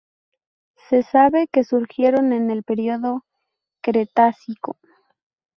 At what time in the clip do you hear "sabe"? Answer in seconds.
1.03-1.47